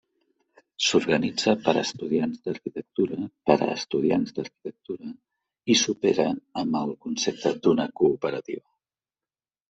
S'organitza 0.83 1.51
per 1.65 1.73
estudiants 1.81 2.39
d'arquitectura 2.47 3.19
per 3.49 3.57
a 3.65 3.67
estudiants 3.73 4.33
d'arquitectura 4.37 5.09
i 5.73 5.75
s'opera 5.81 6.25
amb 6.63 6.79
el 6.81 6.95
concepte 7.07 7.53
d'una 7.67 7.85
cooperativa. 8.01 8.65